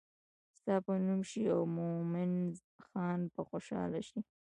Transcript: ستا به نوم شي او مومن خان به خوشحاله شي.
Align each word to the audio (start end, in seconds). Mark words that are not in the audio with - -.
ستا 0.57 0.75
به 0.85 0.93
نوم 1.05 1.21
شي 1.29 1.41
او 1.53 1.61
مومن 1.75 2.31
خان 2.87 3.19
به 3.33 3.41
خوشحاله 3.49 4.01
شي. 4.07 4.19